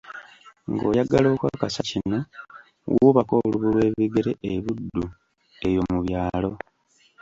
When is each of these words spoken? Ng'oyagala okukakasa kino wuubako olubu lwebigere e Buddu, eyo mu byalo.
Ng'oyagala 0.71 1.25
okukakasa 1.35 1.81
kino 1.89 2.19
wuubako 2.91 3.33
olubu 3.43 3.67
lwebigere 3.73 4.31
e 4.49 4.51
Buddu, 4.63 5.05
eyo 5.67 5.81
mu 5.89 5.99
byalo. 6.05 6.51